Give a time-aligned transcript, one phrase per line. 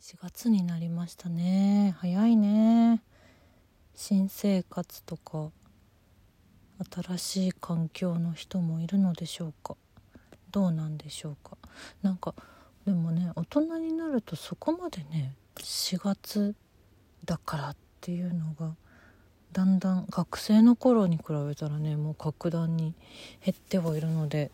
[0.00, 1.96] 4月になりましたね。
[1.98, 3.02] 早いね。
[3.94, 5.50] 新生活とか
[6.92, 9.74] 新しい環境の人もいるのでしょうか。
[10.52, 11.56] どうなんでしょうか。
[12.02, 12.34] なんか
[12.86, 16.54] でもね大人になるとそこまでね4月
[17.24, 18.76] だからっていうのが
[19.52, 22.94] だんだん学生の頃に比べたらねもう格段に
[23.44, 24.50] 減ってはいるので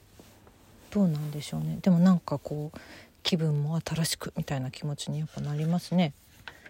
[0.91, 1.79] どうなんでしょうね。
[1.83, 2.79] でもなんかこう
[3.23, 6.13] 気分も新しくみたいな気持ちにやっぱなりますね。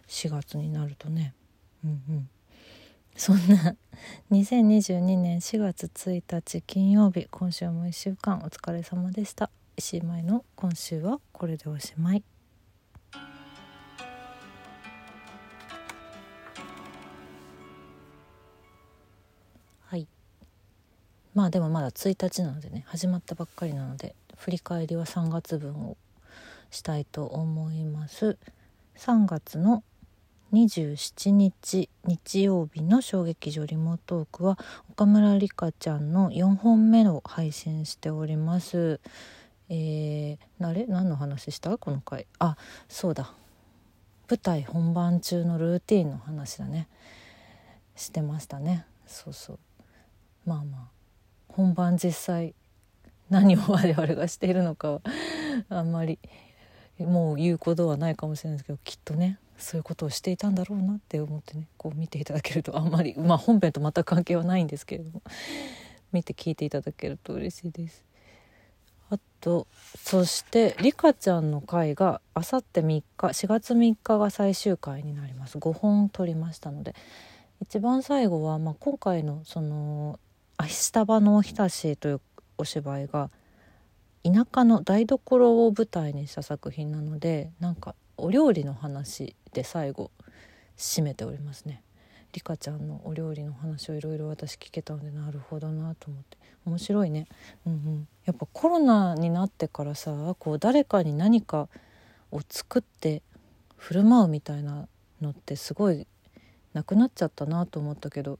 [0.08, 1.34] 4月になるとね。
[1.84, 2.28] うんうん。
[3.16, 3.76] そんな
[4.30, 9.50] 2022年4月1日金曜日今週も1週間お疲れ様でした。
[9.76, 12.22] 石井舞の今週はこれでおしまい。
[19.86, 20.06] はい。
[21.34, 25.96] まあでもまだ1日なのでね始まったばっかりなので振り返りは3月分を
[26.72, 28.36] したいと思います。
[28.96, 29.84] 3月の
[30.52, 34.58] 27日日曜日の衝撃場リモートークは
[34.90, 39.00] 岡村里香ちゃんの4本目を配信しております。
[39.68, 40.86] えー、あれ？
[40.86, 41.78] 何の話した？
[41.78, 42.26] この回。
[42.38, 42.56] あ
[42.88, 43.32] そうだ。
[44.28, 46.88] 舞台本番中のルーティンの話だね。
[47.94, 48.86] してましたね。
[49.06, 49.58] そうそう。
[50.44, 50.80] まあまあ。
[51.48, 52.54] 本番実際
[53.28, 55.00] 何を我々がしているのかは
[55.68, 56.18] あんまり
[56.98, 65.22] もう言うことはないかもしれないですけどきっとねそういうことをしていたんだろうなって思ってねこう見ていただけるとあんまりまあ本編と全く関係はないんですけれども
[66.12, 68.04] 見て聞いていただけると嬉しいです。
[69.12, 69.66] あと
[69.98, 76.94] そしてリカちゃんの回があさって3日4月3日が最終回になります5本撮りましたので
[77.60, 80.18] 一番最後は、まあ、今回のその
[80.58, 82.20] 「明日場のおひたし」という
[82.56, 83.30] お芝居が
[84.24, 90.10] 田舎の台所を舞台にした作品なのでなんかお料理の話で最後
[90.76, 91.82] 締めておりますね。
[92.32, 96.38] リカちゃんのお料理の話をいろいろ私聞けたのでなるほどなと思って。
[96.64, 97.26] 面白いね、
[97.66, 101.68] うんうん、やっぱコロナになってからさこう誰かに何か
[102.30, 103.20] を作って
[103.76, 104.86] 振る舞うみたいな
[105.20, 106.06] のってすごい
[106.72, 108.38] なくなっちゃったなと思ったけど。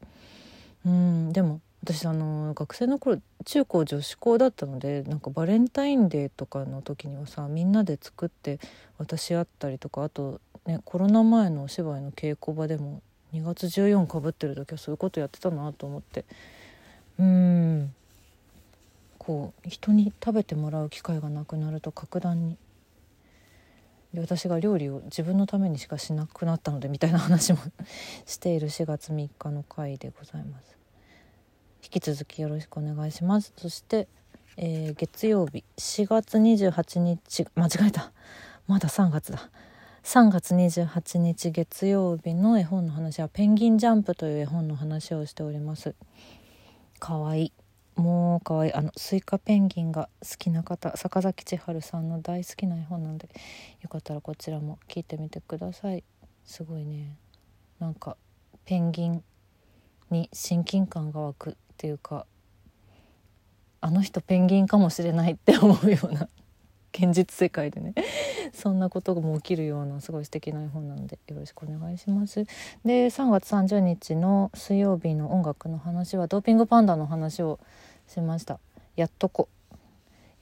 [0.87, 1.32] うん。
[1.32, 8.60] でも私あの学生の頃中高女子校だったのでなんかバレンタインデーとかの時にはさみんなで作って
[8.98, 13.03] 渡し合ったりとかあとねコロナ前のお芝居の稽古場でも
[13.34, 16.25] 2月14かぶってる時はそういうことやってたなと思って。
[17.19, 17.94] うん。
[19.19, 22.59] こう人に食べてもらう機会がなくなると格段に。
[24.12, 27.60] で私が料理を自分のためにしかしなくなったのでみたいな話も
[28.26, 30.81] している4月3日の回でございます。
[31.82, 33.53] 引き続きよろしくお願いします。
[33.56, 34.06] そして、
[34.56, 38.12] えー、月曜日4月28日間違えた。
[38.69, 39.50] まだ3月だ。
[40.04, 45.94] 3月28日月曜日の絵本の話は「ペンギンジャンプ」という絵本の話をしております。
[46.98, 47.53] かわいい。
[47.94, 48.72] もうかわいい。
[48.72, 53.28] あのスイカペンギンが好きな方坂崎千春さんの大好きな絵本なので
[53.81, 56.04] よかったらこちらも聞いてみてください。
[56.44, 57.16] すごいね。
[57.78, 58.16] なんか
[58.64, 59.25] ペンギン
[60.10, 62.26] に親近感が湧くていうか
[63.81, 66.28] あの人ペンギンかもしれないって思うような
[66.93, 67.94] 現実世界でね
[68.54, 72.44] そんなことも起きるようなすごい素敵な絵本なのでよろしくお願いします。
[72.84, 77.59] で3月30日の水曜日の音楽の話はドーピングパンダの話を
[78.06, 78.60] しました。
[78.94, 79.49] やっとこ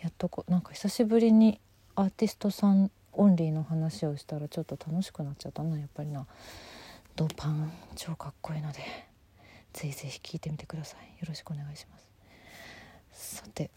[0.01, 1.59] やっとこなんか久しぶりに
[1.95, 6.27] アーティストさんオンリーの話をしたらちょっと楽しくなっちゃったなやっぱりな。
[7.17, 9.10] ドパン超かっこいいので
[9.73, 11.21] ぜひぜひ聴いてみてください。
[11.21, 11.99] よろしくお願いしま
[13.13, 13.37] す。
[13.39, 13.71] さて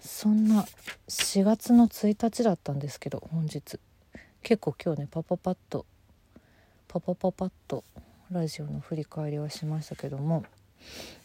[0.00, 0.66] そんな
[1.08, 3.78] 4月の1日だったんですけど本日。
[4.42, 5.86] 結構今日ねパパパッと
[6.88, 7.84] パパパパッと
[8.30, 10.44] ラジオの振り返りはしましたけども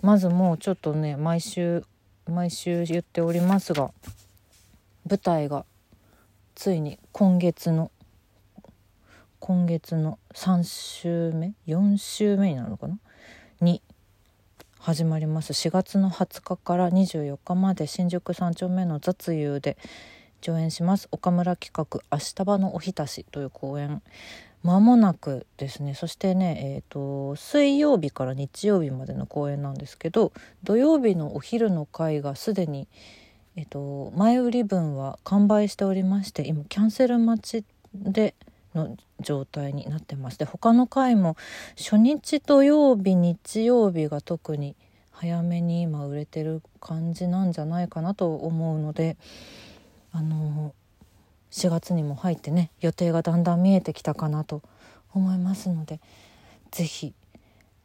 [0.02, 1.84] まずもうちょっとね毎週
[2.30, 3.92] 毎週言っておりますが
[5.10, 5.66] 舞台が
[6.54, 7.92] ついに今月の
[9.40, 13.00] 今月の3週目？4週目になるのかな？
[13.62, 13.82] に
[14.88, 15.52] 始まります。
[15.52, 19.76] 4月の20日から24日まで新宿三丁目の雑遊で
[20.40, 21.10] 上演します。
[21.12, 24.02] 岡村企画「明日場のおひたし」という公演。
[24.64, 25.94] まもなくですね。
[25.94, 30.32] そしてね、えーと、水曜日から日曜日までの公演なんですけど
[30.64, 32.88] 土曜日のお昼の回がすでに、
[33.58, 38.36] えーと前売り分は完売しておりまして今キャンセル待ちで
[38.78, 40.38] の状態になってます。
[40.38, 41.36] で他の回も
[41.78, 44.76] 初日土曜日日曜日が特に
[45.12, 49.18] 早めに今売れてる感じなんじゃないかなと思うので
[50.12, 50.74] あの
[51.52, 54.62] 4月にも入ってね予定がだんだん見えてきたかなと
[55.14, 56.00] 思いますので
[56.70, 57.14] 是非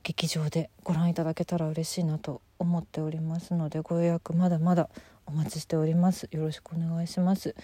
[0.02, 4.90] 劇場でご覧いただけたら嬉しいなと思っておりますのでご予約まだまだ
[5.26, 6.28] お待ちしております。
[6.32, 7.54] よろしくお願いします。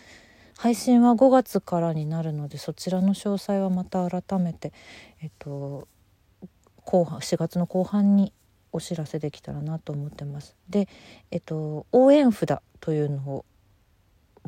[0.58, 4.72] 配信は5月からになるのでそちらの詳細はまた改めて
[5.22, 5.86] えっと
[6.84, 8.32] 後半4月の後半に
[8.72, 10.56] お知らせできたらなと思ってます。
[10.68, 10.88] で
[11.30, 13.44] えっと応援札というのを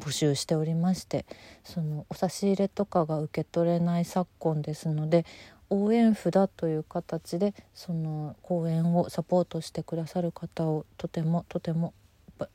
[0.01, 1.27] 募集しておりまして
[1.63, 5.25] そのお差し入れとかが受け取れない昨今ですので
[5.69, 11.95] 応援札という形でその公演をサポートしてくださる方をとてもとても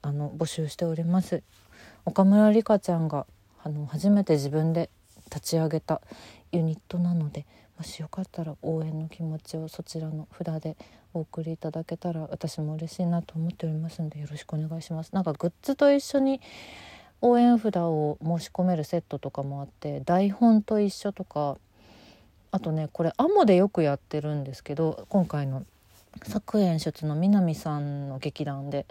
[0.01, 1.42] あの募集しております。
[2.04, 3.25] 岡村里香ちゃんが
[3.66, 4.92] あの初めて自分で
[5.34, 6.00] 立ち上げた
[6.52, 7.48] ユニットなので
[7.80, 10.78] もしよかったら応援の気持ちをそちらの札で
[11.16, 15.14] お送りいただけたら私も嬉しいなと思っておりますのでよろしくお願いします。
[15.14, 16.42] なんかグッズと一緒に
[17.22, 21.58] 応援札を申し込めるセットとかもあって台本と一緒とか
[22.52, 25.66] あとねこれアモでよくやってるんですけど今回の
[26.24, 28.86] 作演出の南さんの劇団で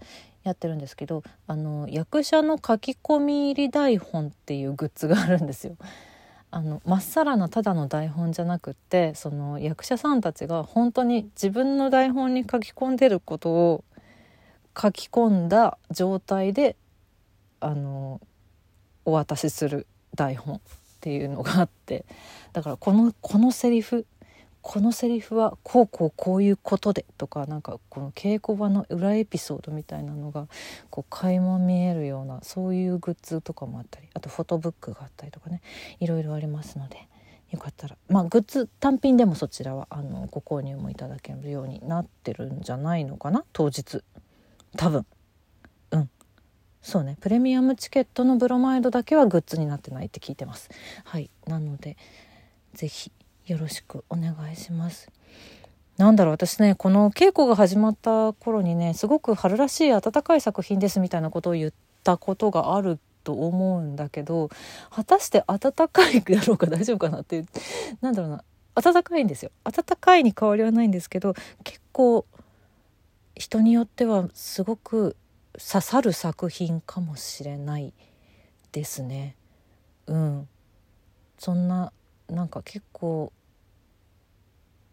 [0.45, 5.77] やってるんですけどあの役者の書き込み入り台本っていうグッズがあるんですよ。
[6.51, 13.85] あのまっさらなただの台本じゃなくってその役者さんたちが本当に自分の台本に書き込んでることを
[14.81, 16.77] 書き込んだ状態で
[17.59, 18.21] あの
[19.05, 20.61] お渡しする台本っ
[21.01, 22.05] ていうのがあって
[22.53, 24.07] だからこのこのセリフ
[24.65, 30.49] このセリフはこうこうこういうことでとかなんかこの稽古場の裏エピソードみたいなのが
[30.89, 35.61] こう垣間見えるようなそういうグッズとかもあったりあとフォトブックがあったりとかね
[36.01, 37.09] いろいろありますので
[37.51, 44.03] よかったらまあグッズ単品でもそちらはあのご購入もいただけるようになってるんじゃないのかな当日。
[44.79, 45.05] 多分。
[45.91, 46.11] うん。
[46.81, 47.19] そうね。
[47.21, 50.71] プレミアムチケットのブロマイドだけはグッズになってないって聞いてます。
[51.05, 51.31] はい。
[51.47, 51.99] なので
[52.73, 53.13] 是非
[53.47, 55.11] よろしくお願いします。
[55.97, 64.51] なんだろう私ねこの稽古が始まった頃にねすごく春らしい暖かい作品ですみたいなことを言ったことがあると思うんだけど
[64.91, 67.45] 果たして暖かいだろうか大丈夫かなって
[68.01, 68.45] なんだろうな
[68.75, 69.53] 暖かいんですよ。
[69.63, 72.27] 暖かいに変わりはないんですけど結構
[73.37, 75.17] 人によってはすごく
[75.59, 77.93] 刺さる作品かもしれない
[78.73, 79.37] ですね。
[80.09, 80.49] うん。
[81.39, 81.93] そんな
[82.29, 83.33] なんか結構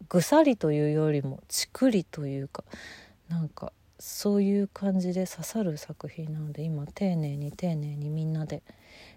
[0.10, 2.63] ぐさりというよりもちくりというか
[3.30, 8.63] なんかそういう感じで刺さる作品なので今丁寧に丁寧にみんなで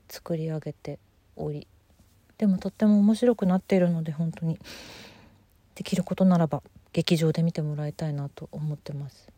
[0.08, 0.98] 作り上げて
[1.36, 1.66] おり
[2.38, 4.58] でもとっても面白くなっているので本当に
[5.74, 6.62] できることならば
[6.92, 9.28] 劇場で見てもらいたいなと思ってます。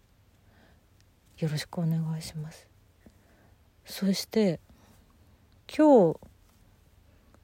[1.39, 2.67] よろしくお願いします。
[3.85, 4.61] そして
[5.75, 6.19] 今日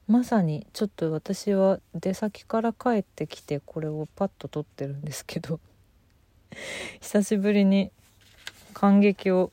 [0.07, 5.59] まさにちょっと私は出先から帰ってきてこれをパッと撮ってるんですけど
[6.99, 7.91] 久しぶりに
[8.73, 9.51] 感激を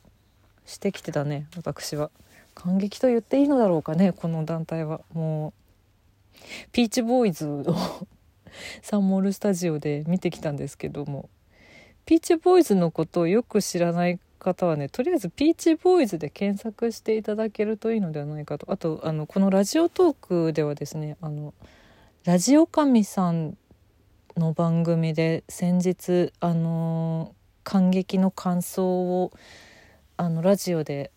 [0.67, 2.11] してきてたね私は。
[2.53, 5.01] 感激と言っていいのだろうかねこの団体は。
[5.13, 5.53] もう
[6.73, 7.65] ピーチボーイズを
[8.83, 11.29] サンモールスタジオで見てきたんですけども
[12.07, 18.67] ピーチボーイズのことをよく知らない方はねとりあえずピーチボーイズで検索していただけるといいのではないかと。
[18.73, 21.55] あとあのこのラジオトークではですねあの
[22.25, 23.57] ラジオ神さん
[24.37, 29.33] の番組で先日あの感激の感想を
[30.17, 31.13] あのラジオで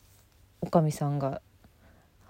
[0.62, 1.42] おかみさんが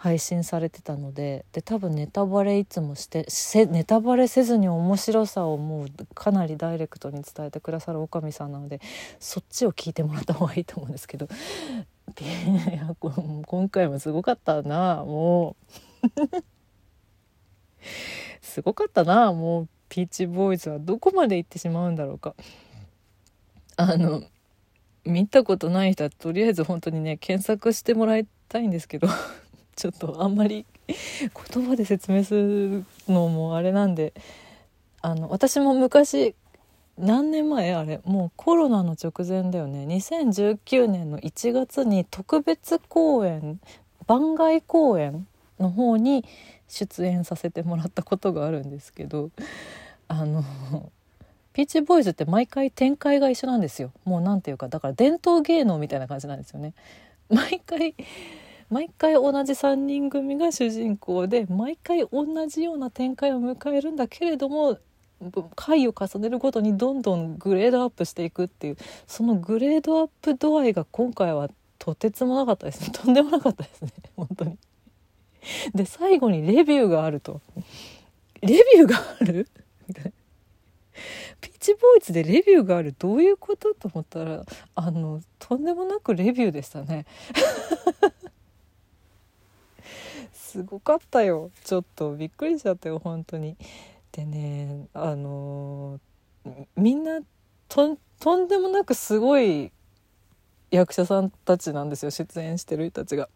[0.03, 3.25] 配信されてたのでで多分ネタバレいつもして
[3.67, 8.81] ネタバレせずに面白さをもうかなりダイレクトに伝えてくださるおかみさんなので
[9.21, 11.29] そっちを聞いてもらった方がいいと思うんですけど
[12.19, 12.25] い
[12.73, 16.27] や今回もすごかったなもう。
[18.41, 22.35] すごかったなもうピーチボーイズはどこまで行ってしまうんだろうか。
[23.77, 24.21] あの
[25.05, 29.07] 見たことない人はとりあえず本当にね検索してもらいたいんですけど。
[29.75, 34.13] ちょっとあんまり 言葉で説明するのもあれなんで
[35.01, 36.35] あの私も昔
[36.97, 39.85] 何年前あれもうコロナの直前だよね。
[39.87, 43.59] 2019年の1月に特別公演
[44.05, 45.27] 番外公演
[45.59, 46.23] の方に
[46.67, 49.31] 出演させてもらったことがあるんですけど
[50.07, 50.43] あの
[51.53, 53.91] ピーチボーイズって毎回展開が一緒なんですよ。
[54.05, 56.73] もう何ていうかだから伝統芸能みたいな感じなんですよね。
[57.29, 57.95] 毎回
[58.73, 64.79] 毎回同じ3人組が主人公で毎回同じような展開を迎えるんだけれども
[65.55, 72.89] 回を重ねるごとにどんどんグレードアップしていくっていうそのグレードアップ度合いが今回はとてつもなかったですね。
[72.97, 73.91] とんでもなかったですね。
[74.15, 74.57] 本当に。
[75.75, 77.41] で最後にレビューがあると。
[78.41, 79.47] レビューがある？
[79.87, 80.11] みたいな。
[81.41, 83.73] ピーチボーイズでレビューがあるどういうこと？
[83.73, 84.43] と思ったら
[84.75, 87.05] あのとんでもなくレビューでしたね。
[90.53, 93.57] すごかったよちょっとびっくりしちゃったよ本当に
[94.11, 95.99] でねあの
[96.75, 97.21] みんな
[97.67, 99.71] ととんでもなくすごい
[100.69, 103.29] 役者さんたちなんですよ出演してる人たちが。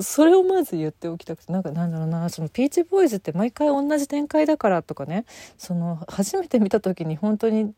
[0.00, 5.26] それをまず言っておきたくてなんかなんだろうなそのピーチボーイズって毎回同じ展開だからとかね
[5.58, 7.74] その初めて見た時に本当に、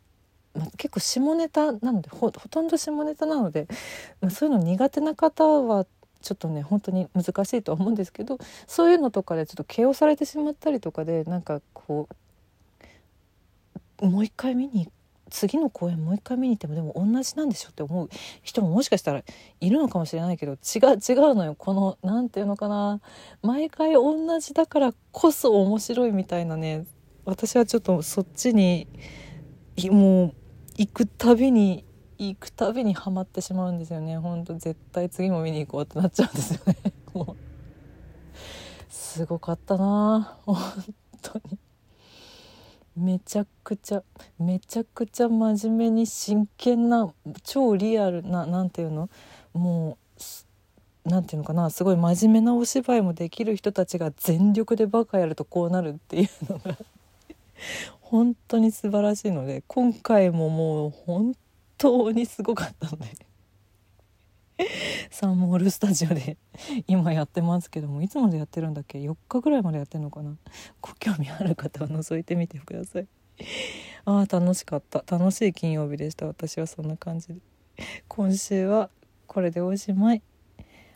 [0.54, 3.66] ま、結構下ネタなのでほとんど下ネタなので、
[4.20, 5.86] ま、そういうの苦手な方は
[6.24, 12.08] ちょっとね本当に難しいとは思うんですけどそういうのとかでちょっと KO されてしまったりとかでなんかこ
[14.00, 14.90] うもう一回見に
[15.30, 18.08] 次の公演もう一回見に行ってもでも同じなんでしょって思う
[18.42, 19.22] 人ももしかしたら
[19.60, 20.58] いるのかもしれないけど違う
[20.96, 21.54] 違うのよ。
[21.56, 23.00] この何て言うのかな。
[23.42, 26.86] 毎回同じだからこそ面白いみたいなね
[27.24, 28.86] 私はちょっとそっちに
[29.90, 30.34] もう
[30.76, 31.84] 行くたびに
[32.18, 34.18] 行くたびにはまってしまうんですよね。
[34.18, 36.76] ほんと絶対次も見に行こうってなっちゃうんですよね。
[37.14, 37.36] もう。
[38.88, 40.38] すごかったな。
[40.44, 40.56] 本
[41.22, 41.58] 当に。
[42.96, 44.04] めちゃくちゃ
[44.38, 49.10] めちゃくちゃ真面目に真剣な超リアルな何ていうの？
[49.52, 49.98] も
[51.04, 51.70] う何ていうのかな？
[51.70, 56.76] すごい真面目なお芝居もできる人たちが全力でバカやるとこうなるっていうのが
[58.00, 61.34] 本当に素晴らしいので今回ももう本
[61.78, 63.34] 当にすごかったので。
[65.10, 66.36] サンモールスタジオで
[66.86, 70.36] 今やってますけどもいつまでやってるんだっけ？4日ぐらいまでやってるのかな？
[70.80, 73.08] ご興味ある方は覗いてみてください。
[74.04, 75.04] あー楽しかった。
[75.06, 76.26] 楽しい金曜日でした。
[76.26, 77.36] 私はそんな感じで。
[78.06, 78.90] 今週は
[79.26, 80.22] これでおしまい。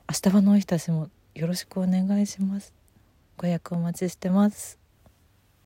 [0.08, 2.72] 明日はのおひたしもよろしくお願いします。
[3.36, 4.87] ご予約お待ちしてます。